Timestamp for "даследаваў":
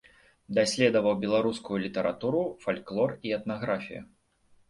0.57-1.13